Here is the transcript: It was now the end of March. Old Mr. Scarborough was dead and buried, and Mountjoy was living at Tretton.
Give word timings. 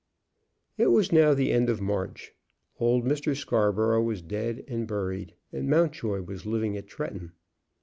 It 0.79 0.87
was 0.87 1.11
now 1.11 1.35
the 1.35 1.51
end 1.51 1.69
of 1.69 1.79
March. 1.79 2.33
Old 2.79 3.05
Mr. 3.05 3.35
Scarborough 3.37 4.01
was 4.01 4.23
dead 4.23 4.63
and 4.67 4.87
buried, 4.87 5.35
and 5.53 5.69
Mountjoy 5.69 6.23
was 6.23 6.43
living 6.43 6.75
at 6.75 6.87
Tretton. 6.87 7.33